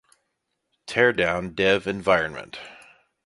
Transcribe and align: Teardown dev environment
Teardown 0.87 1.53
dev 1.53 1.85
environment 1.85 2.57